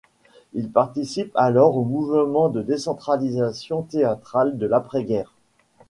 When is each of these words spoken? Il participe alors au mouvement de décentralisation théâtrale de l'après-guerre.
Il 0.53 0.71
participe 0.71 1.29
alors 1.35 1.77
au 1.77 1.83
mouvement 1.83 2.49
de 2.49 2.63
décentralisation 2.63 3.83
théâtrale 3.83 4.57
de 4.57 4.65
l'après-guerre. 4.65 5.31